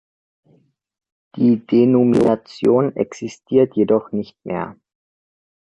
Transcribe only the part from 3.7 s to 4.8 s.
jedoch nicht mehr.